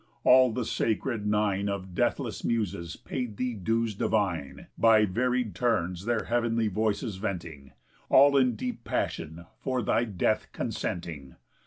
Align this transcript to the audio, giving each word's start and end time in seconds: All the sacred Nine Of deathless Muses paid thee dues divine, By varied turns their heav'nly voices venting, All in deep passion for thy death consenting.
All 0.23 0.51
the 0.51 0.65
sacred 0.65 1.27
Nine 1.27 1.69
Of 1.69 1.93
deathless 1.93 2.43
Muses 2.43 2.95
paid 2.95 3.37
thee 3.37 3.53
dues 3.53 3.93
divine, 3.93 4.65
By 4.75 5.05
varied 5.05 5.53
turns 5.53 6.05
their 6.05 6.23
heav'nly 6.23 6.69
voices 6.69 7.17
venting, 7.17 7.73
All 8.09 8.35
in 8.35 8.55
deep 8.55 8.83
passion 8.83 9.45
for 9.59 9.83
thy 9.83 10.05
death 10.05 10.47
consenting. 10.53 11.35